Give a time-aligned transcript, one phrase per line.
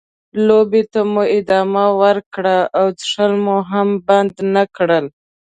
[0.47, 5.05] لوبې ته مو ادامه ورکړه او څښل مو هم بند نه کړل.